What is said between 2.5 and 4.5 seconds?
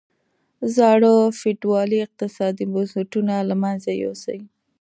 بنسټونه له منځه یوسي.